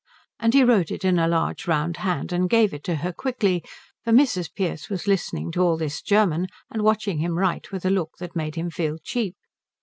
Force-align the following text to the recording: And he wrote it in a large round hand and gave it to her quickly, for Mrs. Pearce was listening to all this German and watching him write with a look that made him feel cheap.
And 0.39 0.55
he 0.55 0.63
wrote 0.63 0.89
it 0.89 1.05
in 1.05 1.19
a 1.19 1.27
large 1.27 1.67
round 1.67 1.97
hand 1.97 2.33
and 2.33 2.49
gave 2.49 2.73
it 2.73 2.83
to 2.85 2.95
her 3.05 3.13
quickly, 3.13 3.63
for 4.03 4.11
Mrs. 4.11 4.51
Pearce 4.51 4.89
was 4.89 5.05
listening 5.05 5.51
to 5.51 5.61
all 5.61 5.77
this 5.77 6.01
German 6.01 6.47
and 6.71 6.81
watching 6.81 7.19
him 7.19 7.37
write 7.37 7.71
with 7.71 7.85
a 7.85 7.91
look 7.91 8.17
that 8.17 8.35
made 8.35 8.55
him 8.55 8.71
feel 8.71 8.97
cheap. 9.03 9.35